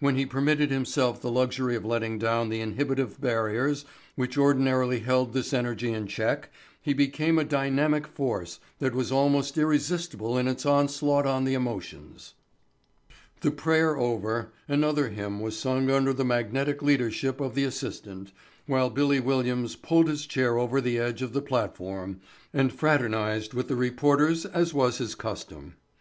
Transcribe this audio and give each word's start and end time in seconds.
When 0.00 0.16
he 0.16 0.26
permitted 0.26 0.72
himself 0.72 1.20
the 1.22 1.30
luxury 1.30 1.76
of 1.76 1.84
letting 1.84 2.18
down 2.18 2.48
the 2.48 2.60
inhibitive 2.60 3.20
barriers 3.20 3.84
which 4.16 4.36
ordinarily 4.36 4.98
held 4.98 5.32
this 5.32 5.52
energy 5.52 5.92
in 5.92 6.08
check 6.08 6.50
he 6.82 6.92
became 6.92 7.38
a 7.38 7.44
dynamic 7.44 8.08
force 8.08 8.58
that 8.80 8.96
was 8.96 9.12
almost 9.12 9.56
irresistible 9.56 10.36
in 10.36 10.48
its 10.48 10.66
onslaught 10.66 11.24
on 11.24 11.44
the 11.44 11.54
emotions. 11.54 12.34
The 13.42 13.52
prayer 13.52 13.96
over, 13.96 14.50
another 14.66 15.10
hymn 15.10 15.38
was 15.38 15.56
sung 15.56 15.88
under 15.88 16.12
the 16.12 16.24
magnetic 16.24 16.82
leadership 16.82 17.40
of 17.40 17.54
the 17.54 17.62
assistant, 17.62 18.32
while 18.66 18.90
"Billy" 18.90 19.20
Williams 19.20 19.76
pulled 19.76 20.08
his 20.08 20.26
chair 20.26 20.58
over 20.58 20.80
the 20.80 20.98
edge 20.98 21.22
of 21.22 21.32
the 21.32 21.40
platform 21.42 22.18
and 22.52 22.72
fraternized 22.72 23.54
with 23.54 23.68
the 23.68 23.76
reporters 23.76 24.44
as 24.46 24.74
was 24.74 24.98
his 24.98 25.14
custom. 25.14 25.76